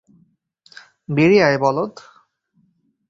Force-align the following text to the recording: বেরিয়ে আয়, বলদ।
বেরিয়ে 1.09 1.43
আয়, 1.43 1.57
বলদ। 1.57 1.93